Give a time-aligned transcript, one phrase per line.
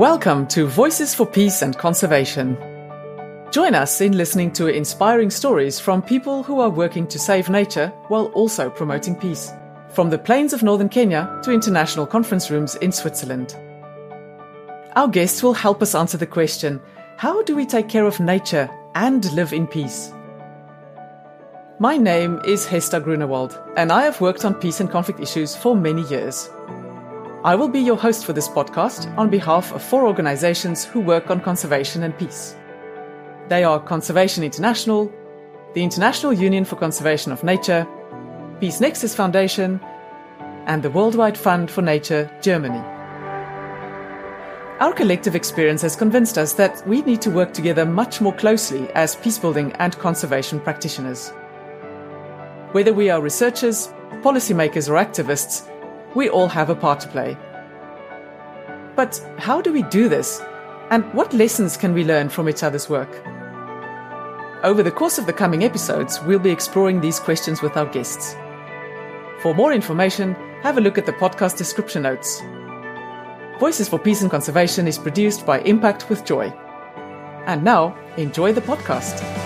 [0.00, 2.56] Welcome to Voices for Peace and Conservation.
[3.50, 7.88] Join us in listening to inspiring stories from people who are working to save nature
[8.08, 9.52] while also promoting peace.
[9.90, 13.54] From the plains of northern Kenya to international conference rooms in Switzerland.
[14.96, 16.80] Our guests will help us answer the question
[17.18, 20.14] how do we take care of nature and live in peace?
[21.78, 25.76] My name is Hester Grunewald, and I have worked on peace and conflict issues for
[25.76, 26.48] many years.
[27.42, 31.30] I will be your host for this podcast on behalf of four organizations who work
[31.30, 32.54] on conservation and peace.
[33.48, 35.10] They are Conservation International,
[35.72, 37.86] the International Union for Conservation of Nature,
[38.60, 39.80] Peace Nexus Foundation,
[40.66, 42.78] and the Worldwide Fund for Nature, Germany.
[44.80, 48.86] Our collective experience has convinced us that we need to work together much more closely
[48.90, 51.30] as peacebuilding and conservation practitioners.
[52.72, 55.69] Whether we are researchers, policymakers, or activists,
[56.14, 57.36] we all have a part to play.
[58.96, 60.42] But how do we do this?
[60.90, 63.24] And what lessons can we learn from each other's work?
[64.62, 68.34] Over the course of the coming episodes, we'll be exploring these questions with our guests.
[69.40, 72.42] For more information, have a look at the podcast description notes.
[73.58, 76.48] Voices for Peace and Conservation is produced by Impact with Joy.
[77.46, 79.39] And now, enjoy the podcast.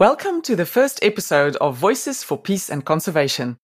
[0.00, 3.58] Welcome to the first episode of Voices for Peace and Conservation.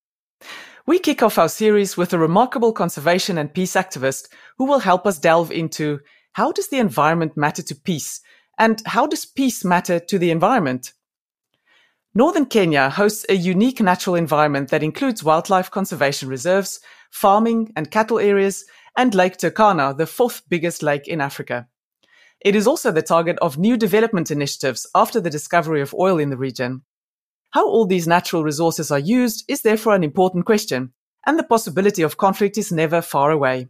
[0.87, 5.07] We kick off our series with a remarkable conservation and peace activist who will help
[5.07, 6.01] us delve into
[6.35, 8.21] how does the environment matter to peace
[8.59, 10.93] and how does peace matter to the environment?
[12.15, 16.81] Northern Kenya hosts a unique natural environment that includes wildlife conservation reserves,
[17.13, 18.67] farming and cattle areas,
[18.99, 21.67] and Lake Turkana, the fourth biggest lake in Africa.
[22.41, 26.31] It is also the target of new development initiatives after the discovery of oil in
[26.31, 26.83] the region.
[27.51, 30.93] How all these natural resources are used is therefore an important question,
[31.27, 33.69] and the possibility of conflict is never far away.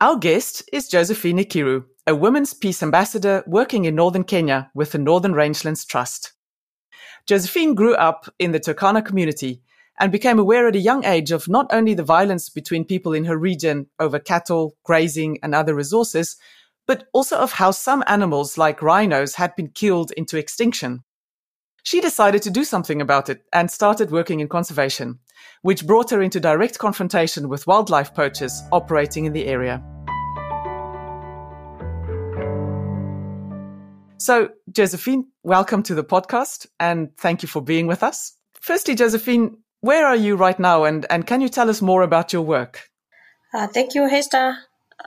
[0.00, 4.98] Our guest is Josephine Ekiru, a women's peace ambassador working in northern Kenya with the
[4.98, 6.32] Northern Rangelands Trust.
[7.26, 9.62] Josephine grew up in the Turkana community
[9.98, 13.24] and became aware at a young age of not only the violence between people in
[13.24, 16.36] her region over cattle, grazing, and other resources,
[16.86, 21.02] but also of how some animals like rhinos had been killed into extinction.
[21.82, 25.20] She decided to do something about it and started working in conservation,
[25.62, 29.82] which brought her into direct confrontation with wildlife poachers operating in the area.
[34.18, 38.36] So, Josephine, welcome to the podcast and thank you for being with us.
[38.60, 42.32] Firstly, Josephine, where are you right now and, and can you tell us more about
[42.32, 42.90] your work?
[43.54, 44.56] Uh, thank you, Hester.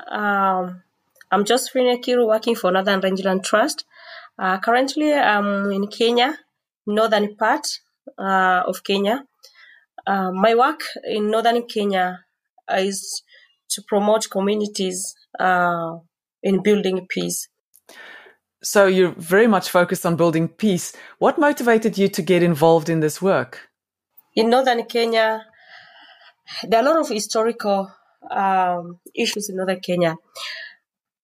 [0.07, 0.83] Um,
[1.31, 3.85] I'm Josephine Ekiru working for Northern Rangeland Trust.
[4.39, 6.39] Uh, currently, I'm in Kenya,
[6.87, 7.67] northern part
[8.17, 9.25] uh, of Kenya.
[10.07, 12.25] Uh, my work in northern Kenya
[12.71, 13.21] is
[13.69, 15.97] to promote communities uh,
[16.41, 17.47] in building peace.
[18.63, 20.93] So you're very much focused on building peace.
[21.19, 23.69] What motivated you to get involved in this work?
[24.35, 25.45] In northern Kenya,
[26.63, 27.91] there are a lot of historical
[28.31, 30.15] um, issues in northern Kenya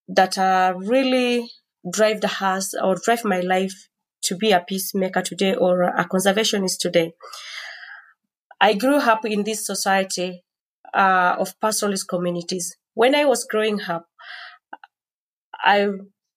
[0.07, 1.49] that uh, really
[1.91, 3.89] drive the house or drive my life
[4.23, 7.13] to be a peacemaker today or a conservationist today.
[8.59, 10.43] I grew up in this society
[10.93, 12.75] uh, of pastoralist communities.
[12.93, 14.07] When I was growing up,
[15.63, 15.87] I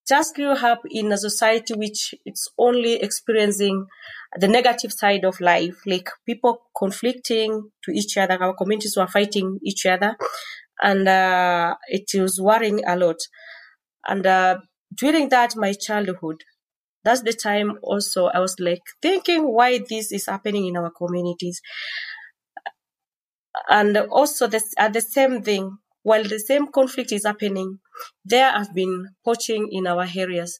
[0.08, 3.86] just grew up in a society which it's only experiencing
[4.38, 8.42] the negative side of life, like people conflicting to each other.
[8.42, 10.16] Our communities were fighting each other,
[10.82, 13.18] and uh, it was worrying a lot.
[14.08, 14.58] And uh,
[14.96, 16.42] during that, my childhood,
[17.04, 21.60] that's the time also I was like thinking why this is happening in our communities.
[23.69, 27.81] And also this, at the same thing, while the same conflict is happening,
[28.25, 30.58] there have been poaching in our areas.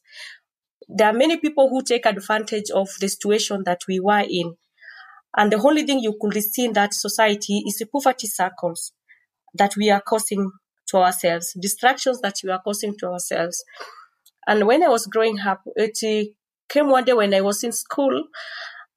[0.89, 4.55] There are many people who take advantage of the situation that we were in.
[5.37, 8.93] And the only thing you could see in that society is the poverty circles
[9.55, 10.51] that we are causing
[10.89, 13.63] to ourselves, distractions that we are causing to ourselves.
[14.47, 15.97] And when I was growing up, it
[16.69, 18.25] came one day when I was in school,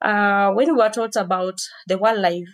[0.00, 2.48] uh, when we were taught about the wildlife.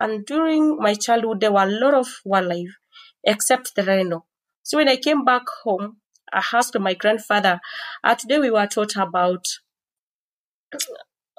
[0.00, 2.76] And during my childhood, there were a lot of wildlife,
[3.24, 4.26] except the rhino.
[4.62, 5.98] So when I came back home,
[6.32, 7.60] I asked my grandfather,
[8.04, 9.44] uh, today we were taught about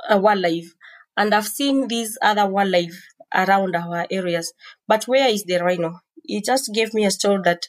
[0.09, 0.73] uh, wildlife,
[1.15, 3.01] and I've seen these other wildlife
[3.33, 4.53] around our areas,
[4.87, 5.99] but where is the rhino?
[6.23, 7.67] He just gave me a story that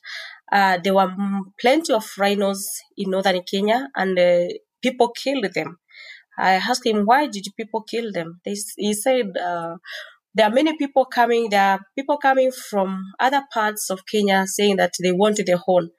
[0.52, 1.12] uh, there were
[1.60, 2.66] plenty of rhinos
[2.96, 4.48] in northern Kenya and uh,
[4.82, 5.78] people killed them.
[6.38, 8.40] I asked him, why did people kill them?
[8.44, 9.76] They, he said, uh,
[10.34, 14.76] there are many people coming, there are people coming from other parts of Kenya saying
[14.76, 15.90] that they want the horn.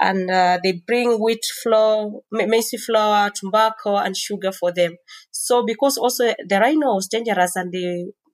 [0.00, 4.96] And uh, they bring wheat flour, maize flour, tobacco, and sugar for them.
[5.30, 7.72] So, because also the rhino was dangerous and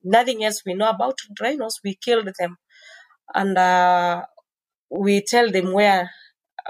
[0.03, 2.57] nothing else we know about rhinos, we killed them.
[3.33, 4.25] And uh,
[4.91, 6.11] we tell them where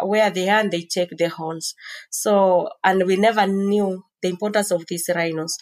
[0.04, 1.76] where they are and they take the horns.
[2.12, 5.58] So, and we never knew the importance of these rhinos.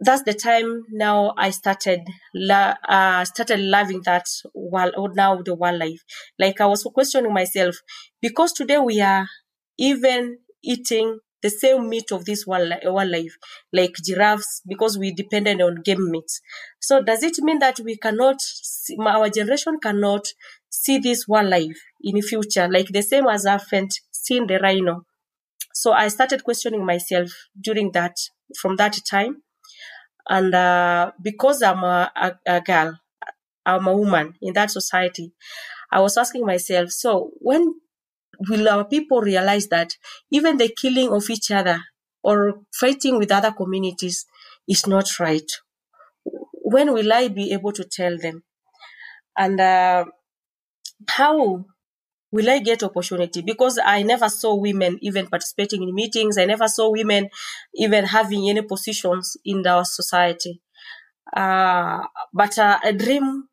[0.00, 2.00] That's the time now I started
[2.50, 6.02] uh, started loving that while now the wildlife.
[6.38, 7.76] Like I was questioning myself
[8.20, 9.28] because today we are
[9.78, 13.36] even eating the same meat of this wildlife,
[13.72, 16.30] like giraffes, because we depended on game meat.
[16.80, 18.38] So does it mean that we cannot,
[19.00, 20.26] our generation cannot
[20.70, 23.66] see this wildlife in the future, like the same as I've
[24.10, 25.04] seen the rhino?
[25.74, 27.30] So I started questioning myself
[27.60, 28.16] during that,
[28.60, 29.42] from that time.
[30.28, 32.98] And uh, because I'm a, a, a girl,
[33.66, 35.32] I'm a woman in that society,
[35.90, 37.74] I was asking myself, so when
[38.48, 39.96] will our people realize that
[40.30, 41.82] even the killing of each other
[42.22, 44.26] or fighting with other communities
[44.68, 45.50] is not right?
[46.62, 48.44] When will I be able to tell them?
[49.38, 50.06] And uh,
[51.08, 51.64] how
[52.32, 53.42] will I get opportunity?
[53.42, 56.38] Because I never saw women even participating in meetings.
[56.38, 57.30] I never saw women
[57.74, 60.60] even having any positions in our society.
[61.36, 62.02] Uh,
[62.32, 63.48] but uh, a dream,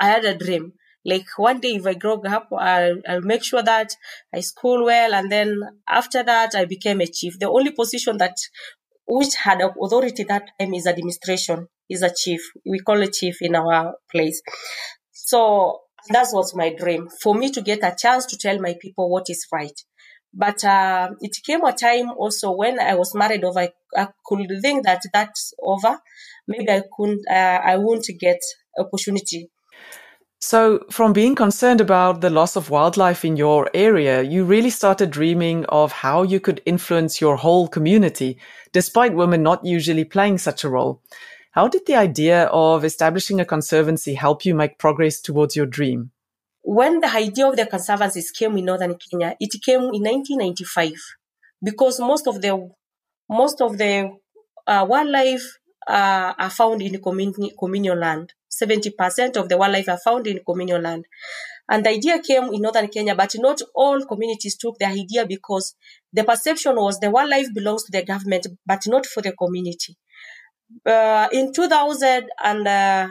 [0.00, 0.74] I had a dream
[1.04, 3.90] like one day if I grow up, I'll, I'll make sure that
[4.34, 5.14] I school well.
[5.14, 7.38] And then after that, I became a chief.
[7.38, 8.36] The only position that
[9.06, 12.40] which had authority that time is administration, is a chief.
[12.64, 14.42] We call a chief in our place.
[15.12, 19.10] So that was my dream for me to get a chance to tell my people
[19.10, 19.78] what is right.
[20.34, 23.68] But uh, it came a time also when I was married over.
[23.96, 25.98] I could think that that's over.
[26.48, 27.22] Maybe I couldn't.
[27.30, 28.40] Uh, I won't get
[28.78, 29.50] opportunity
[30.44, 35.12] so, from being concerned about the loss of wildlife in your area, you really started
[35.12, 38.38] dreaming of how you could influence your whole community,
[38.72, 41.00] despite women not usually playing such a role.
[41.52, 46.10] How did the idea of establishing a conservancy help you make progress towards your dream?
[46.62, 50.90] When the idea of the conservancies came in northern Kenya, it came in 1995
[51.62, 52.68] because most of the
[53.28, 54.10] most of the
[54.66, 58.34] uh, wildlife uh, are found in communal land.
[58.60, 61.06] 70% of the wildlife are found in communal land.
[61.68, 65.74] And the idea came in northern Kenya, but not all communities took the idea because
[66.12, 69.96] the perception was the wildlife belongs to the government, but not for the community.
[70.84, 73.08] Uh, in 2000 and, uh,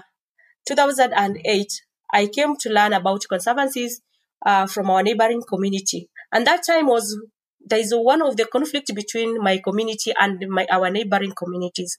[0.67, 1.67] 2008,
[2.13, 4.01] I came to learn about conservancies
[4.45, 6.09] uh, from our neighboring community.
[6.31, 7.17] And that time was
[7.65, 11.97] there is one of the conflict between my community and my our neighboring communities.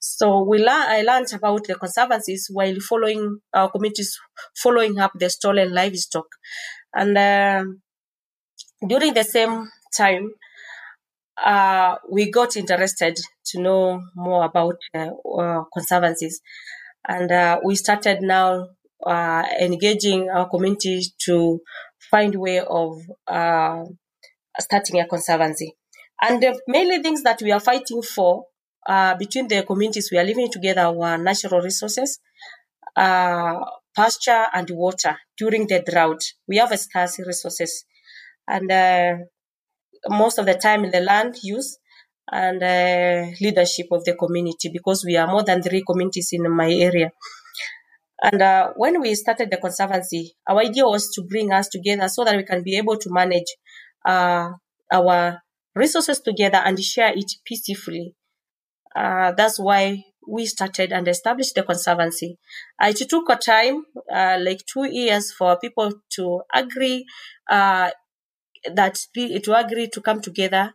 [0.00, 4.18] So we learn, I learned about the conservancies while following our communities
[4.56, 6.26] following up the stolen livestock,
[6.94, 7.64] and uh,
[8.86, 10.30] during the same time,
[11.44, 16.40] uh, we got interested to know more about uh, uh conservancies,
[17.06, 18.68] and uh, we started now
[19.06, 21.60] uh, engaging our community to
[22.10, 23.00] find way of
[24.58, 25.74] starting a conservancy.
[26.20, 28.44] And the mainly things that we are fighting for
[28.86, 32.18] uh, between the communities we are living together were natural resources,
[32.96, 33.60] uh,
[33.94, 36.20] pasture, and water during the drought.
[36.48, 37.84] We have scarce resources,
[38.48, 39.16] and uh,
[40.08, 41.78] most of the time in the land use
[42.30, 46.70] and uh, leadership of the community because we are more than three communities in my
[46.70, 47.10] area.
[48.22, 52.24] And uh, when we started the conservancy, our idea was to bring us together so
[52.24, 53.46] that we can be able to manage
[54.06, 54.50] uh,
[54.92, 55.42] our
[55.74, 58.14] resources together and share it peacefully.
[58.94, 62.38] Uh, that's why we started and established the conservancy.
[62.82, 67.06] Uh, it took a time, uh, like two years, for people to agree
[67.50, 67.90] uh,
[68.74, 70.72] that to agree to come together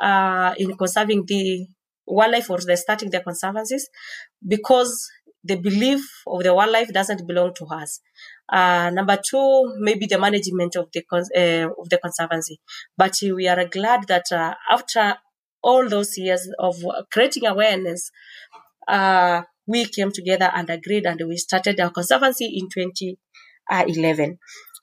[0.00, 1.66] uh, in conserving the
[2.06, 3.88] wildlife or the starting the conservancies,
[4.46, 5.10] because
[5.42, 8.00] the belief of the wildlife doesn't belong to us.
[8.52, 12.60] Uh, number two, maybe the management of the uh, of the conservancy.
[12.96, 15.16] But we are glad that uh, after
[15.62, 16.76] all those years of
[17.12, 18.10] creating awareness,
[18.88, 24.38] uh, we came together and agreed, and we started our conservancy in 2011.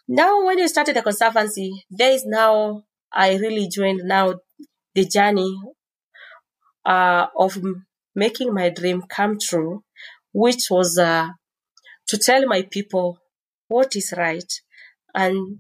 [0.08, 4.36] Now, when you started the conservancy, there is now I really joined now
[4.96, 5.58] the journey
[6.86, 7.58] uh, of
[8.16, 9.84] making my dream come true,
[10.32, 11.30] which was uh,
[12.08, 13.20] to tell my people
[13.68, 14.52] what is right
[15.14, 15.60] and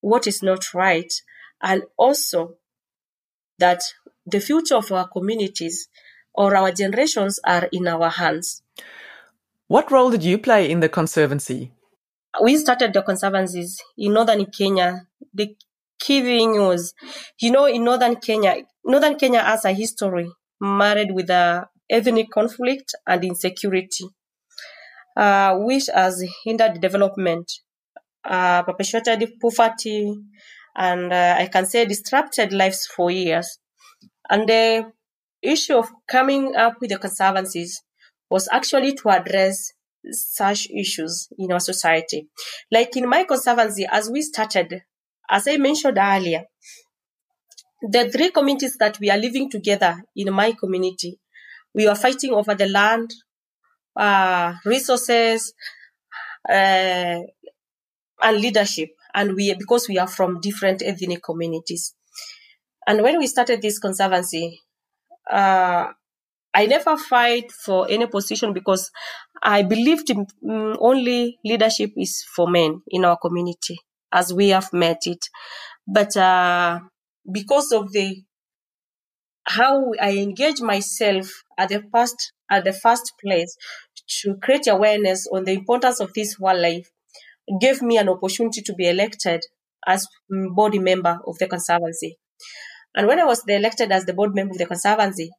[0.00, 1.12] what is not right,
[1.62, 2.54] and also
[3.58, 3.82] that
[4.26, 5.88] the future of our communities
[6.34, 8.62] or our generations are in our hands.
[9.68, 11.72] What role did you play in the Conservancy?
[12.42, 15.06] We started the conservancies in northern Kenya.
[15.34, 15.56] The
[16.00, 16.94] key thing was,
[17.40, 20.30] you know, in northern Kenya, northern Kenya has a history
[20.60, 24.06] married with a ethnic conflict and insecurity,
[25.16, 27.50] uh, which has hindered development,
[28.24, 30.14] uh, perpetuated poverty,
[30.76, 33.58] and uh, I can say disrupted lives for years.
[34.30, 34.92] And the
[35.42, 37.82] issue of coming up with the conservancies
[38.30, 39.72] was actually to address
[40.12, 42.28] such issues in our society.
[42.70, 44.82] Like in my conservancy, as we started,
[45.30, 46.44] as I mentioned earlier,
[47.82, 51.18] the three communities that we are living together in my community,
[51.74, 53.14] we are fighting over the land,
[53.96, 55.54] uh, resources,
[56.48, 57.20] uh,
[58.22, 58.90] and leadership.
[59.14, 61.94] And we, because we are from different ethnic communities.
[62.86, 64.60] And when we started this conservancy,
[65.30, 65.88] uh,
[66.54, 68.90] I never fight for any position because
[69.42, 73.78] I believed mm, only leadership is for men in our community
[74.12, 75.28] as we have met it.
[75.86, 76.80] But uh,
[77.30, 78.22] because of the
[79.46, 81.28] how I engage myself
[81.58, 83.56] at the first at the first place
[84.22, 86.90] to create awareness on the importance of this wildlife
[87.60, 89.42] gave me an opportunity to be elected
[89.86, 90.06] as
[90.54, 92.16] body member of the conservancy.
[92.94, 95.30] And when I was elected as the board member of the conservancy,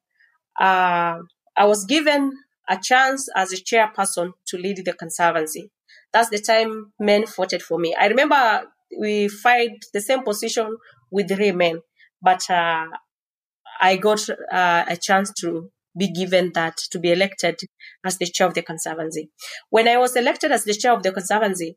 [0.60, 1.18] uh,
[1.58, 2.34] I was given
[2.70, 5.72] a chance as a chairperson to lead the conservancy.
[6.14, 7.96] That's the time men voted for me.
[8.00, 8.64] I remember
[9.00, 10.78] we fight the same position
[11.12, 11.82] with three men,
[12.22, 12.86] but uh,
[13.82, 17.60] I got uh, a chance to be given that to be elected
[18.06, 19.30] as the chair of the conservancy.
[19.70, 21.76] When I was elected as the chair of the conservancy,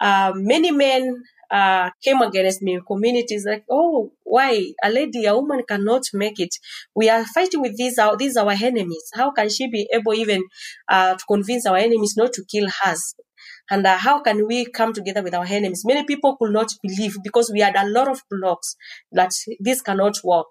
[0.00, 2.74] uh, many men uh, came against me.
[2.74, 6.54] In communities like, oh, why a lady, a woman cannot make it?
[6.96, 9.10] We are fighting with these, our, these our enemies.
[9.14, 10.42] How can she be able even
[10.88, 13.14] uh, to convince our enemies not to kill us?
[13.70, 15.84] And uh, how can we come together with our enemies?
[15.84, 18.76] Many people could not believe because we had a lot of blocks
[19.12, 20.46] that this cannot work.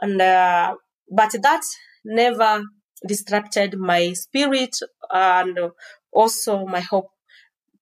[0.00, 0.76] And uh,
[1.10, 1.62] but that
[2.04, 2.62] never
[3.06, 4.76] disrupted my spirit
[5.10, 5.58] and
[6.12, 7.10] also my hope.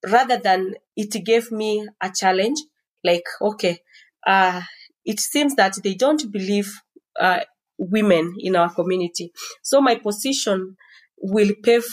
[0.05, 2.59] Rather than it gave me a challenge
[3.05, 3.81] like okay
[4.27, 4.61] uh,
[5.05, 6.73] it seems that they don't believe
[7.21, 7.41] uh,
[7.79, 9.33] women in our community.
[9.63, 10.77] So my position
[11.19, 11.85] will pave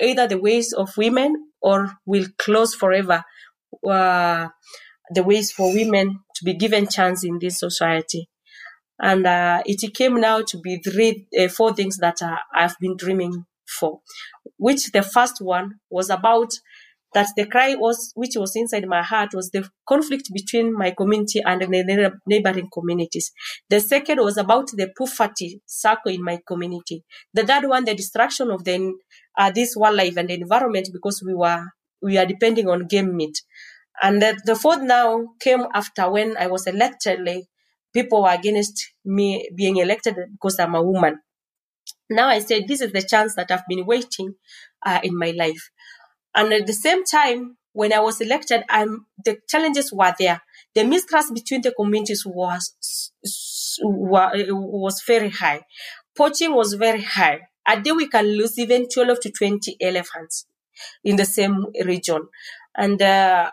[0.00, 3.24] either the ways of women or will close forever
[3.88, 4.48] uh,
[5.10, 8.28] the ways for women to be given chance in this society
[9.02, 12.96] and uh, it came now to be three uh, four things that uh, i've been
[12.96, 13.44] dreaming
[13.78, 14.00] for
[14.58, 16.50] which the first one was about
[17.14, 21.42] that the cry was, which was inside my heart was the conflict between my community
[21.44, 23.30] and the neighboring communities.
[23.68, 27.04] The second was about the poverty circle in my community.
[27.34, 28.94] The third one, the destruction of the,
[29.36, 31.62] uh, this wildlife and the environment because we were,
[32.00, 33.36] we are depending on game meat.
[34.02, 37.44] And the, the fourth now came after when I was elected, like
[37.92, 41.20] people were against me being elected because I'm a woman.
[42.10, 44.34] Now I said, this is the chance that I've been waiting
[44.84, 45.70] uh, in my life.
[46.34, 50.40] And at the same time, when I was elected, I'm, the challenges were there.
[50.74, 52.74] The mistrust between the communities was,
[53.82, 55.62] was very high.
[56.16, 57.40] Poaching was very high.
[57.66, 60.46] A day we can lose even 12 to 20 elephants
[61.04, 62.28] in the same region.
[62.76, 63.50] And uh,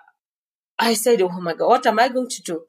[0.80, 2.66] I said, oh my God, what am I going to do?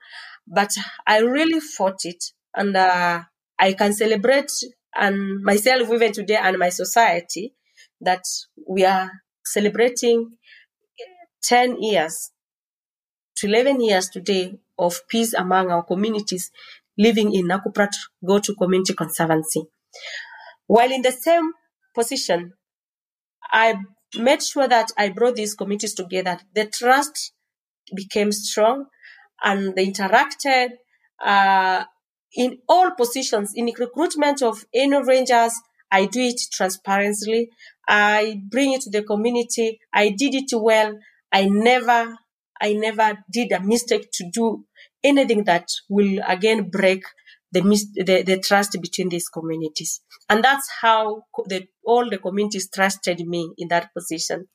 [0.46, 0.70] But
[1.06, 2.24] I really fought it.
[2.54, 3.22] And uh,
[3.58, 4.50] I can celebrate
[4.94, 7.54] and myself even today and my society
[8.00, 8.24] that
[8.68, 9.10] we are
[9.44, 10.36] celebrating
[11.42, 12.32] 10 years
[13.36, 16.50] to 11 years today of peace among our communities
[16.98, 17.92] living in Nakuprat
[18.24, 19.62] Gotu Community Conservancy.
[20.66, 21.52] While in the same
[21.94, 22.54] position,
[23.52, 23.74] I
[24.16, 26.38] made sure that I brought these communities together.
[26.54, 27.32] The trust
[27.94, 28.86] became strong
[29.42, 30.70] and they interacted
[31.24, 31.84] uh,
[32.34, 35.54] in all positions in recruitment of any rangers.
[35.90, 37.50] I do it transparently.
[37.88, 39.80] I bring it to the community.
[39.92, 40.98] I did it well.
[41.32, 42.16] I never,
[42.60, 44.64] I never did a mistake to do
[45.02, 47.02] anything that will again break
[47.52, 50.00] the, the, the trust between these communities.
[50.28, 54.46] And that's how the, all the communities trusted me in that position.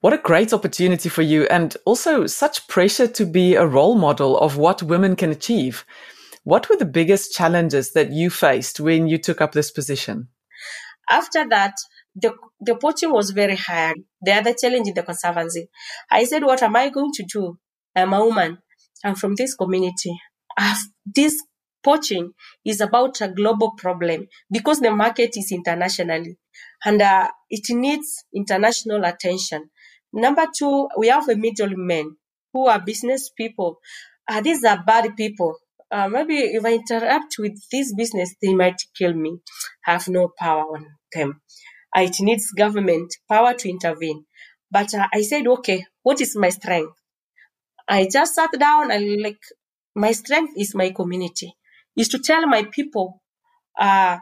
[0.00, 4.38] What a great opportunity for you, and also such pressure to be a role model
[4.38, 5.84] of what women can achieve.
[6.44, 10.28] What were the biggest challenges that you faced when you took up this position?
[11.10, 11.74] After that,
[12.14, 13.94] the, the poaching was very high.
[14.22, 15.68] The other challenge in the conservancy.
[16.10, 17.58] I said, what am I going to do?
[17.96, 18.58] I'm a woman.
[19.04, 20.16] I'm from this community.
[21.04, 21.34] This
[21.82, 22.32] poaching
[22.64, 26.38] is about a global problem because the market is internationally
[26.84, 29.70] and uh, it needs international attention.
[30.12, 32.16] Number two, we have a middlemen
[32.52, 33.78] who are business people.
[34.28, 35.56] Uh, these are bad people.
[35.90, 39.38] Uh, maybe if I interact with this business, they might kill me.
[39.86, 41.40] I have no power on them.
[41.96, 44.24] Uh, it needs government power to intervene.
[44.70, 46.92] But uh, I said, okay, what is my strength?
[47.88, 49.40] I just sat down and like,
[49.94, 51.54] my strength is my community,
[51.96, 53.22] is to tell my people,
[53.78, 54.18] uh,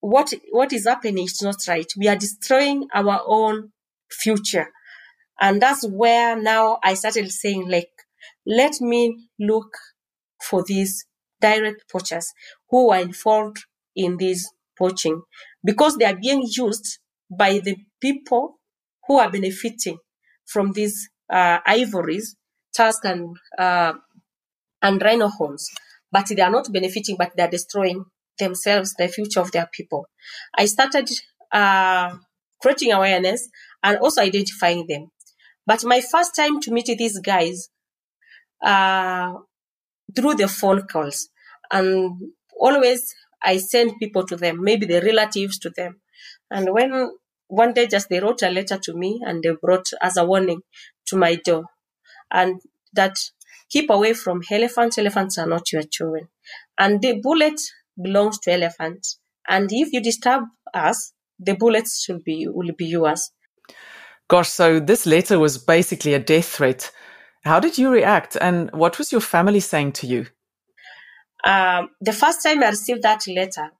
[0.00, 1.86] what what is happening is not right.
[1.98, 3.72] We are destroying our own
[4.10, 4.68] future.
[5.40, 7.90] And that's where now I started saying, like,
[8.46, 9.76] let me look
[10.42, 11.06] for these
[11.40, 12.32] direct poachers
[12.70, 13.58] who are involved
[13.94, 15.22] in this poaching
[15.64, 16.98] because they are being used
[17.30, 18.58] by the people
[19.06, 19.98] who are benefiting
[20.46, 22.36] from these uh, ivories,
[22.76, 23.92] tusk and uh,
[24.82, 25.68] and rhino horns,
[26.12, 28.04] but they are not benefiting, but they are destroying
[28.38, 30.06] themselves, the future of their people.
[30.56, 31.08] I started
[31.52, 32.16] uh,
[32.60, 33.48] creating awareness
[33.82, 35.10] and also identifying them.
[35.66, 37.68] But my first time to meet these guys
[38.62, 39.34] uh,
[40.16, 41.28] through the phone calls,
[41.72, 46.00] and always I send people to them, maybe the relatives to them.
[46.50, 47.12] And when
[47.48, 50.62] one day just they wrote a letter to me and they brought as a warning
[51.08, 51.66] to my door,
[52.30, 52.60] and
[52.94, 53.16] that
[53.70, 54.98] keep away from elephants.
[54.98, 56.28] Elephants are not your children,
[56.78, 57.60] and the bullet
[58.02, 59.18] belongs to elephants.
[59.48, 60.44] And if you disturb
[60.74, 63.32] us, the bullets should be will be yours.
[64.28, 66.90] Gosh, so this letter was basically a death threat.
[67.44, 70.26] How did you react, and what was your family saying to you?
[71.46, 73.70] Um, the first time I received that letter,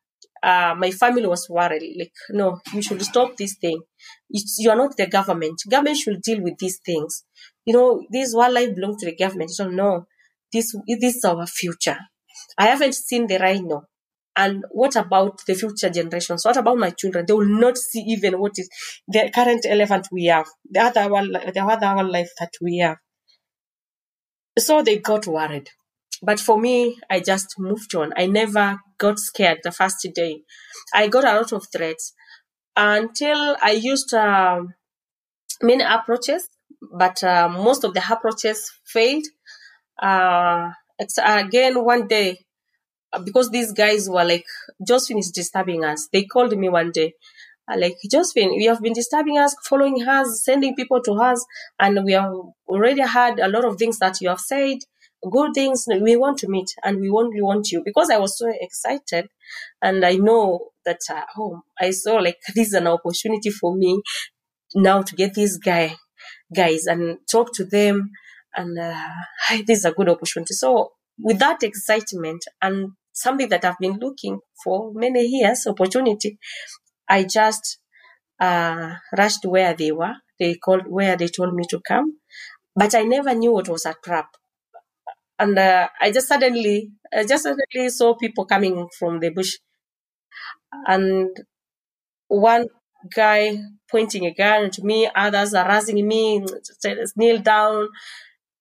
[0.42, 1.96] uh, my family was worried.
[1.98, 3.80] Like, no, you should stop this thing.
[4.30, 5.60] It's, you are not the government.
[5.68, 7.24] Government should deal with these things.
[7.64, 9.50] You know, this wildlife belongs to the government.
[9.50, 10.06] So no,
[10.52, 11.98] this this is our future.
[12.56, 13.82] I haven't seen the rhino.
[14.36, 16.44] And what about the future generations?
[16.44, 17.24] What about my children?
[17.26, 18.68] They will not see even what is
[19.08, 22.98] the current elephant we have, the other one, the other wildlife that we have.
[24.58, 25.70] So they got worried.
[26.22, 28.12] But for me, I just moved on.
[28.16, 30.42] I never got scared the first day.
[30.94, 32.14] I got a lot of threats
[32.76, 34.62] until I used uh,
[35.62, 36.48] many approaches,
[36.92, 39.24] but uh, most of the approaches failed.
[40.00, 40.72] Uh,
[41.24, 42.45] again, one day,
[43.24, 44.44] because these guys were like,
[44.86, 46.08] Josephine is disturbing us.
[46.12, 47.14] They called me one day
[47.76, 51.44] like Josephine, we have been disturbing us, following us, sending people to us,
[51.80, 52.32] and we have
[52.68, 54.78] already had a lot of things that you have said,
[55.30, 55.84] good things.
[55.88, 59.28] We want to meet, and we want we want you because I was so excited,
[59.82, 64.00] and I know that uh, oh, I saw like this is an opportunity for me
[64.74, 65.96] now to get these guy
[66.54, 68.10] guys and talk to them,
[68.54, 69.08] and uh,
[69.66, 70.54] this is a good opportunity.
[70.54, 76.38] So with that excitement and something that I've been looking for many years, opportunity,
[77.08, 77.78] I just
[78.40, 80.14] uh, rushed where they were.
[80.40, 82.18] They called where they told me to come,
[82.76, 84.28] but I never knew it was a trap.
[85.38, 89.56] And uh, I just suddenly, I just suddenly saw people coming from the bush,
[90.86, 91.36] and
[92.28, 92.66] one
[93.14, 93.58] guy
[93.90, 96.44] pointing a gun to me, others are raising me,
[97.16, 97.88] kneel down,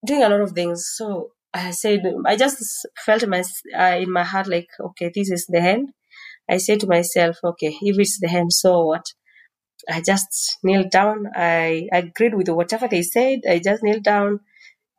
[0.06, 0.88] doing a lot of things.
[0.98, 3.44] So I said, I just felt my
[3.78, 5.90] uh, in my heart like, okay, this is the end.
[6.50, 9.06] I said to myself, okay, if it's the hand, so what?
[9.90, 11.28] I just knelt down.
[11.36, 13.42] I agreed with whatever they said.
[13.50, 14.42] I just knelt down.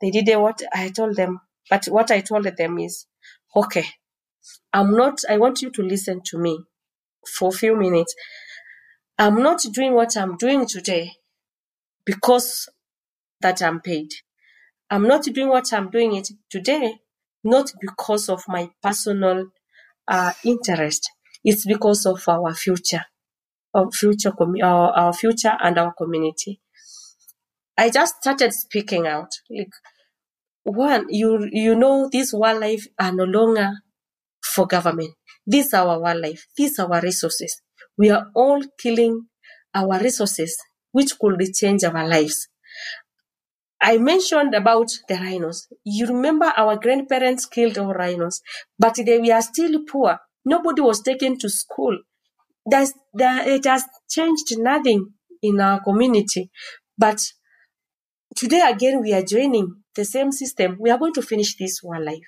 [0.00, 1.40] They did what I told them.
[1.70, 3.06] But what I told them is,
[3.56, 3.86] okay,
[4.72, 6.58] I'm not, I want you to listen to me
[7.38, 8.14] for a few minutes.
[9.18, 11.12] I'm not doing what I'm doing today
[12.06, 12.68] because
[13.40, 14.10] that I'm paid.
[14.90, 16.98] I'm not doing what I'm doing it today,
[17.44, 19.46] not because of my personal
[20.08, 21.10] uh, interest.
[21.44, 23.04] It's because of our future,
[23.74, 24.32] our future,
[24.64, 26.60] our, our future and our community.
[27.78, 29.30] I just started speaking out.
[29.48, 29.72] Like,
[30.64, 33.70] one, you you know, these wildlife are no longer
[34.44, 35.14] for government.
[35.46, 36.46] These are our wildlife.
[36.56, 37.62] These are our resources.
[37.98, 39.28] We are all killing
[39.74, 40.56] our resources,
[40.92, 42.48] which could change our lives.
[43.80, 45.68] I mentioned about the rhinos.
[45.84, 48.42] You remember our grandparents killed our rhinos,
[48.78, 50.18] but they were still poor.
[50.44, 51.98] Nobody was taken to school.
[52.66, 56.50] It has changed nothing in our community.
[56.98, 57.20] But
[58.36, 60.76] today again, we are joining the same system.
[60.80, 62.26] We are going to finish this wildlife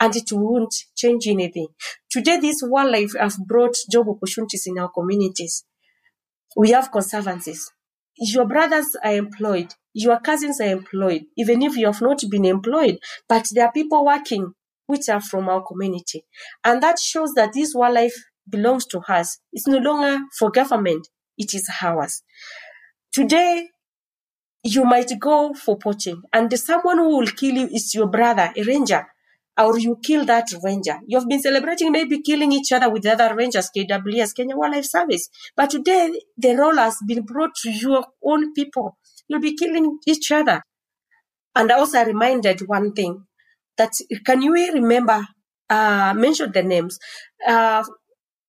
[0.00, 1.68] and it won't change anything.
[2.10, 5.64] Today, this wildlife have brought job opportunities in our communities.
[6.56, 7.72] we have conservancies.
[8.20, 12.98] Your brothers are employed, your cousins are employed, even if you have not been employed,
[13.28, 14.54] but there are people working
[14.86, 16.24] which are from our community.
[16.64, 18.16] And that shows that this wildlife
[18.48, 19.38] belongs to us.
[19.52, 22.22] It's no longer for government, it is ours.
[23.12, 23.68] Today,
[24.62, 28.52] you might go for poaching, and the someone who will kill you is your brother,
[28.56, 29.06] a ranger,
[29.58, 30.98] or you kill that ranger.
[31.06, 35.28] You've been celebrating maybe killing each other with the other rangers, KWS, Kenya Wildlife Service.
[35.56, 38.96] But today, the role has been brought to your own people.
[39.28, 40.62] You'll be killing each other.
[41.56, 43.24] And also, I reminded one thing
[43.76, 43.92] that
[44.24, 45.26] can you remember,
[45.68, 46.98] uh, mention the names?
[47.46, 47.84] Uh,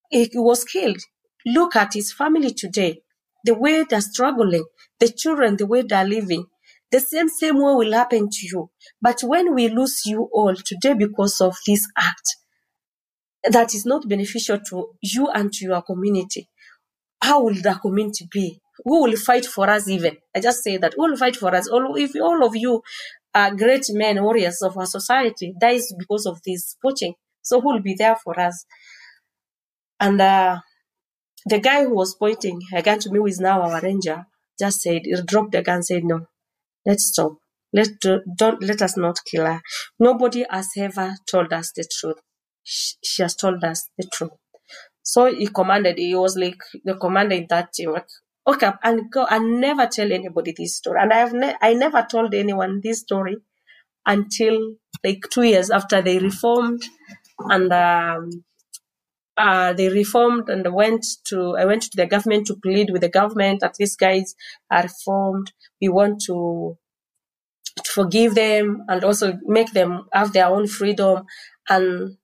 [0.10, 1.00] he was killed.
[1.46, 3.02] Look at his family today,
[3.46, 4.66] the way they're struggling,
[5.00, 6.46] the children, the way they're living.
[6.92, 8.70] The same, same way will happen to you.
[9.02, 12.36] But when we lose you all today because of this act,
[13.50, 16.50] that is not beneficial to you and to your community,
[17.22, 18.60] how will the community be?
[18.86, 20.18] Who will fight for us even?
[20.36, 20.94] I just say that.
[20.96, 21.68] Who will fight for us?
[21.68, 22.82] All, if all of you
[23.36, 27.14] are great men, warriors of our society, dies because of this poaching.
[27.42, 28.66] So who will be there for us?
[30.00, 30.60] And uh,
[31.46, 34.26] the guy who was pointing a gun to me, who is now our ranger,
[34.58, 36.26] just said, he dropped the gun, said, no,
[36.86, 37.34] let's stop.
[37.74, 37.90] Let,
[38.38, 39.62] don't, let us not kill her.
[40.00, 42.18] Nobody has ever told us the truth.
[42.64, 44.32] She, she has told us the truth.
[45.04, 48.08] So he commanded, he was like the commander in that team, like,
[48.48, 51.00] okay, and go and never tell anybody this story.
[51.02, 53.38] And I have ne- I never told anyone this story
[54.06, 56.84] until like two years after they reformed
[57.40, 58.30] and um,
[59.40, 63.10] uh, they reformed and went to I went to the government to plead with the
[63.10, 64.36] government that these guys
[64.72, 65.54] are reformed.
[65.82, 66.78] We want to,
[67.84, 71.26] to forgive them and also make them have their own freedom
[71.70, 72.18] and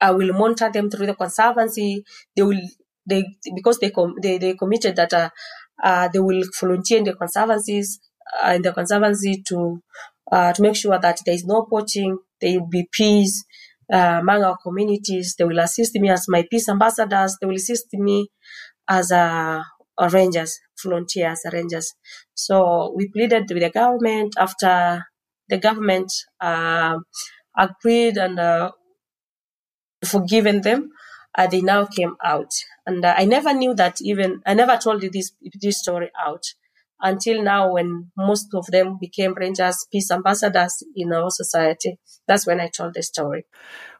[0.00, 2.04] I will monitor them through the conservancy.
[2.36, 2.60] They will
[3.06, 5.30] they because they com- they, they committed that uh,
[5.82, 8.00] uh, they will volunteer in the conservancies
[8.44, 9.82] uh, in the conservancy to
[10.32, 13.44] uh, to make sure that there is no poaching, there will be peace,
[13.92, 15.34] uh, among our communities.
[15.38, 17.36] They will assist me as my peace ambassadors.
[17.40, 18.28] They will assist me
[18.88, 19.64] as a,
[19.98, 21.94] a rangers, volunteers, rangers.
[22.34, 25.04] So we pleaded with the government after
[25.48, 26.98] the government uh,
[27.56, 28.72] agreed and uh,
[30.04, 30.90] forgiven them.
[31.36, 32.50] Uh, they now came out,
[32.86, 33.98] and uh, I never knew that.
[34.02, 36.42] Even I never told this this story out
[37.02, 41.98] until now when most of them became rangers peace ambassadors in our society.
[42.26, 43.44] That's when i told the story.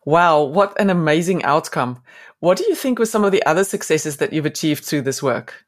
[0.04, 2.02] Wow what an amazing outcome.
[2.40, 5.22] What do you think were some of the other successes that you've achieved through this
[5.22, 5.64] work?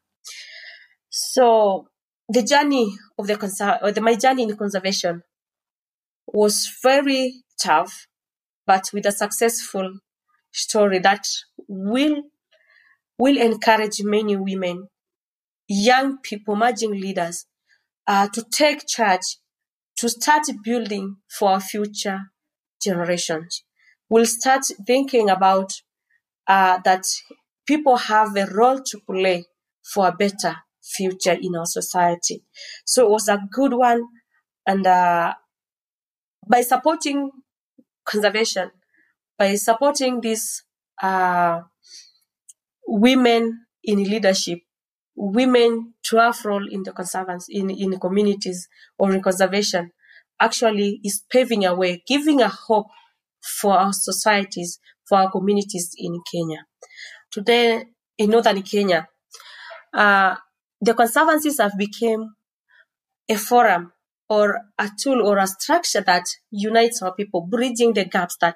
[1.09, 1.87] So
[2.29, 5.21] the journey of the, conser- or the my journey in conservation
[6.27, 8.07] was very tough
[8.65, 9.99] but with a successful
[10.51, 11.25] story that
[11.67, 12.23] will
[13.17, 14.87] will encourage many women
[15.73, 17.45] young people, emerging leaders,
[18.07, 19.37] uh, to take charge,
[19.97, 22.19] to start building for our future
[22.81, 23.63] generations.
[24.09, 25.73] We'll start thinking about
[26.47, 27.05] uh, that
[27.65, 29.45] people have a role to play
[29.93, 32.43] for a better future in our society.
[32.85, 34.03] So it was a good one.
[34.67, 35.33] And uh,
[36.47, 37.31] by supporting
[38.05, 38.71] conservation,
[39.37, 40.63] by supporting these
[41.01, 41.61] uh,
[42.87, 44.59] women in leadership,
[45.15, 49.91] women to have role in the conservancy in, in communities or in conservation
[50.39, 52.87] actually is paving a way, giving a hope
[53.41, 56.65] for our societies, for our communities in Kenya.
[57.31, 57.85] Today
[58.17, 59.07] in northern Kenya,
[59.93, 60.35] uh,
[60.81, 62.35] the conservancies have become
[63.29, 63.93] a forum
[64.29, 68.55] or a tool or a structure that unites our people, bridging the gaps that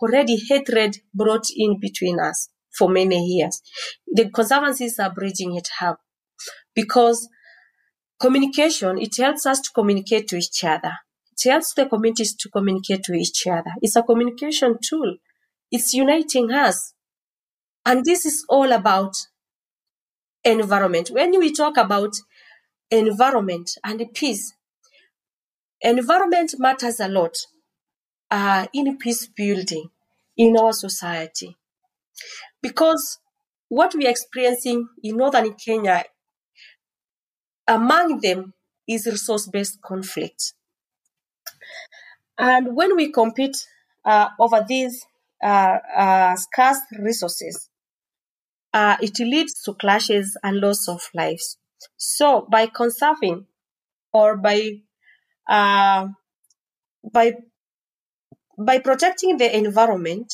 [0.00, 3.62] already hatred brought in between us for many years.
[4.06, 5.98] The conservancies are bridging it up
[6.74, 7.28] because
[8.20, 10.92] communication, it helps us to communicate to each other.
[11.32, 13.72] It helps the communities to communicate to each other.
[13.82, 15.16] It's a communication tool.
[15.70, 16.94] It's uniting us.
[17.86, 19.14] And this is all about
[20.44, 21.10] environment.
[21.10, 22.14] When we talk about
[22.90, 24.54] environment and peace,
[25.80, 27.34] environment matters a lot
[28.30, 29.90] uh, in peace building
[30.36, 31.56] in our society.
[32.66, 33.20] Because
[33.68, 36.04] what we are experiencing in northern Kenya,
[37.68, 38.54] among them
[38.88, 40.54] is resource-based conflict.
[42.36, 43.56] And when we compete
[44.04, 45.06] uh, over these
[45.44, 47.70] uh, uh, scarce resources,
[48.74, 51.58] uh, it leads to clashes and loss of lives.
[51.96, 53.46] So by conserving
[54.12, 54.80] or by
[55.48, 56.08] uh,
[57.12, 57.34] by
[58.58, 60.32] by protecting the environment,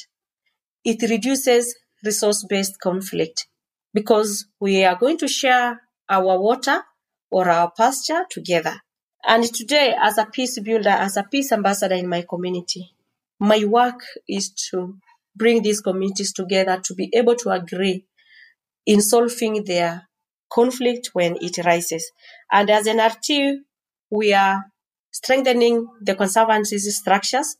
[0.82, 3.46] it reduces resource-based conflict
[3.94, 6.82] because we are going to share our water
[7.30, 8.80] or our pasture together.
[9.24, 12.94] And today, as a peace builder, as a peace ambassador in my community,
[13.38, 14.96] my work is to
[15.34, 18.04] bring these communities together to be able to agree
[18.86, 20.08] in solving their
[20.52, 22.10] conflict when it arises.
[22.50, 23.58] And as NRT,
[24.10, 24.64] we are
[25.10, 27.56] strengthening the conservancy structures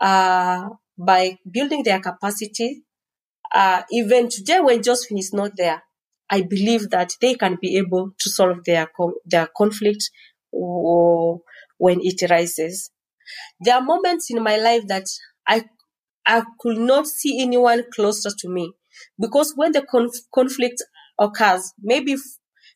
[0.00, 2.82] uh, by building their capacity.
[3.52, 5.82] Uh, even today, when Josephine is not there,
[6.30, 8.88] I believe that they can be able to solve their
[9.26, 10.10] their conflict
[11.78, 12.90] when it rises.
[13.60, 15.06] There are moments in my life that
[15.48, 15.64] I
[16.26, 18.72] I could not see anyone closer to me
[19.20, 20.82] because when the conf- conflict
[21.18, 22.20] occurs, maybe f-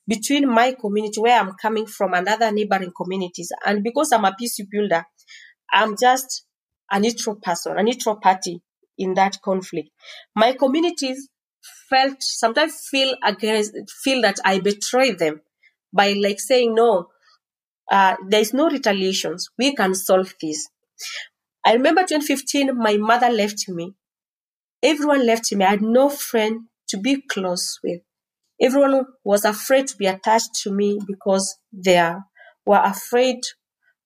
[0.08, 4.34] between my community where I'm coming from and other neighboring communities, and because I'm a
[4.38, 5.04] peace builder,
[5.72, 6.46] I'm just
[6.90, 8.62] a neutral person, a neutral party
[8.98, 9.90] in that conflict.
[10.35, 11.28] My communities
[11.90, 15.40] felt sometimes feel against feel that I betrayed them
[15.92, 17.09] by like saying no,
[17.92, 19.48] uh, there is no retaliations.
[19.59, 20.68] We can solve this.
[21.66, 23.94] I remember 2015, my mother left me.
[24.83, 25.64] Everyone left me.
[25.64, 28.02] I had no friend to be close with.
[28.61, 32.00] Everyone was afraid to be attached to me because they
[32.66, 33.40] were afraid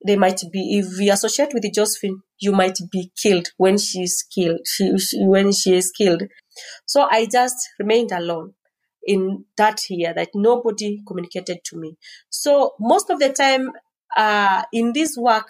[0.06, 4.24] they might be, if we associate with Josephine, you might be killed when she is
[4.34, 6.22] killed, she, she, when she is killed.
[6.86, 8.54] So I just remained alone
[9.04, 11.96] in that year that nobody communicated to me.
[12.30, 13.72] So most of the time,
[14.16, 15.48] uh, in this work,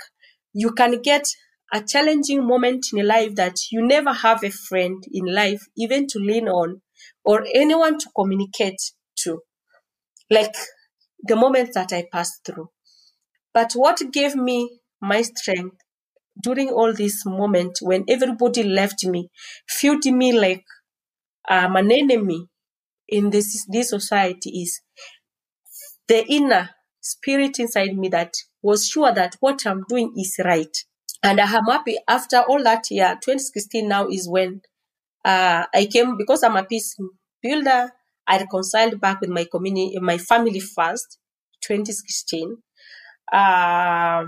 [0.52, 1.24] you can get
[1.72, 6.18] a challenging moment in life that you never have a friend in life, even to
[6.18, 6.80] lean on
[7.24, 8.80] or anyone to communicate
[9.16, 9.40] to,
[10.30, 10.54] like
[11.22, 12.70] the moments that I passed through.
[13.52, 15.76] But what gave me my strength
[16.42, 19.30] during all this moment when everybody left me,
[19.68, 20.64] felt me like
[21.48, 22.46] I'm an enemy
[23.08, 24.80] in this, this society is
[26.08, 26.70] the inner
[27.00, 30.76] spirit inside me that was sure that what I'm doing is right.
[31.22, 34.60] And I'm happy after all that year, 2016 now is when
[35.24, 36.96] uh, I came, because I'm a peace
[37.42, 37.90] builder,
[38.26, 41.18] I reconciled back with my community, my family first,
[41.62, 42.56] 2016,
[43.32, 44.24] uh,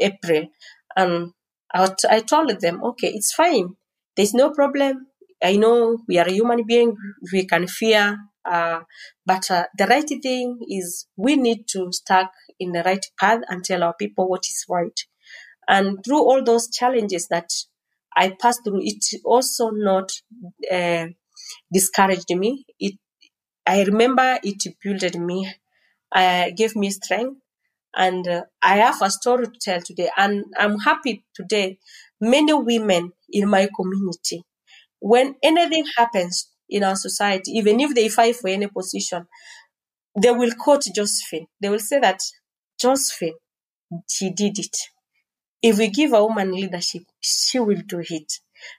[0.00, 0.48] April.
[0.96, 1.32] And
[1.74, 3.74] I, told them, okay, it's fine.
[4.16, 5.08] There's no problem.
[5.42, 6.96] I know we are a human being.
[7.32, 8.16] We can fear.
[8.44, 8.80] Uh,
[9.26, 13.64] but uh, the right thing is we need to stuck in the right path and
[13.64, 14.98] tell our people what is right.
[15.68, 17.50] And through all those challenges that
[18.16, 20.12] I passed through, it also not
[20.70, 21.06] uh,
[21.72, 22.66] discouraged me.
[22.78, 22.98] It,
[23.66, 25.52] I remember it built me,
[26.14, 27.40] uh, gave me strength,
[27.96, 30.10] and uh, I have a story to tell today.
[30.16, 31.78] And I'm happy today.
[32.20, 34.44] Many women in my community,
[35.00, 39.26] when anything happens in our society, even if they fight for any position,
[40.20, 41.46] they will quote Josephine.
[41.60, 42.20] They will say that
[42.80, 43.34] Josephine,
[44.10, 44.76] she did it
[45.62, 48.32] if we give a woman leadership, she will do it.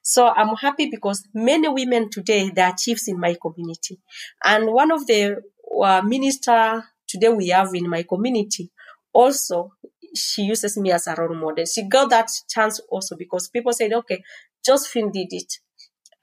[0.04, 4.00] So I'm happy because many women today, they are chiefs in my community.
[4.44, 5.42] And one of the
[5.84, 8.72] uh, minister today we have in my community,
[9.16, 9.74] also,
[10.16, 11.66] she uses me as a role model.
[11.66, 14.24] She got that chance also because people said, okay,
[14.66, 15.54] Josephine did it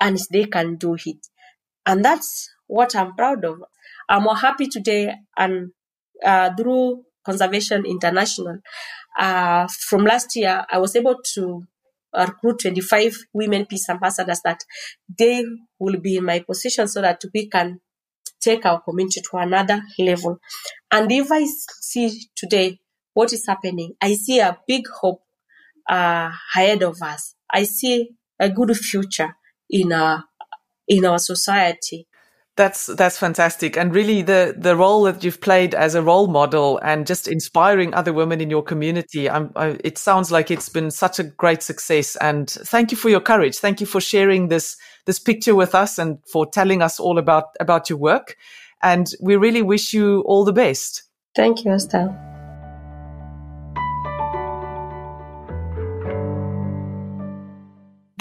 [0.00, 1.26] and they can do it.
[1.86, 3.62] And that's what I'm proud of.
[4.08, 5.72] I'm more happy today and
[6.24, 8.58] uh, through Conservation International,
[9.18, 11.64] uh, from last year, I was able to
[12.16, 14.60] recruit 25 women peace ambassadors that
[15.18, 15.44] they
[15.80, 17.80] will be in my position so that we can
[18.42, 20.38] take our community to another level.
[20.92, 22.80] And if I see today
[23.14, 25.22] what is happening, I see a big hope
[25.90, 27.34] uh, ahead of us.
[27.52, 29.36] I see a good future
[29.70, 30.24] in our
[30.88, 32.06] in our society.
[32.54, 36.78] That's that's fantastic, and really the the role that you've played as a role model
[36.82, 39.28] and just inspiring other women in your community.
[39.30, 39.48] I,
[39.82, 43.56] it sounds like it's been such a great success, and thank you for your courage.
[43.56, 47.56] Thank you for sharing this this picture with us and for telling us all about
[47.58, 48.36] about your work.
[48.82, 51.04] And we really wish you all the best.
[51.34, 52.31] Thank you, Estelle.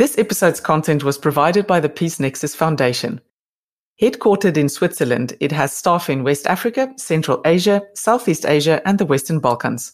[0.01, 3.21] This episode's content was provided by the Peace Nexus Foundation.
[4.01, 9.05] Headquartered in Switzerland, it has staff in West Africa, Central Asia, Southeast Asia, and the
[9.05, 9.93] Western Balkans.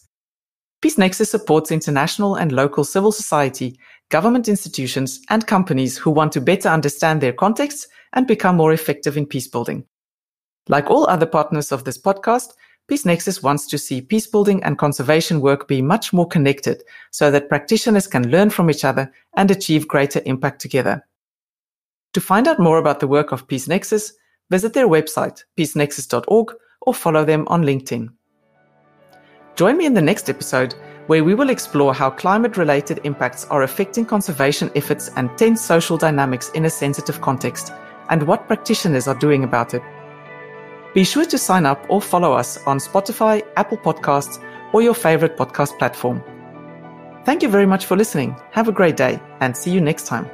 [0.80, 6.40] Peace Nexus supports international and local civil society, government institutions, and companies who want to
[6.40, 9.84] better understand their contexts and become more effective in peacebuilding.
[10.70, 12.54] Like all other partners of this podcast,
[12.88, 17.50] Peace Nexus wants to see peacebuilding and conservation work be much more connected so that
[17.50, 21.06] practitioners can learn from each other and achieve greater impact together.
[22.14, 24.14] To find out more about the work of Peace Nexus,
[24.48, 28.08] visit their website, peacenexus.org, or follow them on LinkedIn.
[29.54, 30.74] Join me in the next episode
[31.08, 35.98] where we will explore how climate related impacts are affecting conservation efforts and tense social
[35.98, 37.70] dynamics in a sensitive context,
[38.08, 39.82] and what practitioners are doing about it.
[40.94, 45.36] Be sure to sign up or follow us on Spotify, Apple Podcasts, or your favorite
[45.36, 46.22] podcast platform.
[47.24, 48.36] Thank you very much for listening.
[48.52, 50.30] Have a great day and see you next time.